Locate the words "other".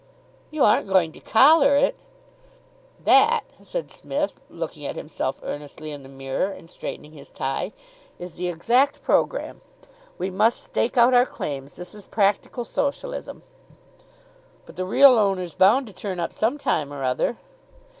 17.03-17.37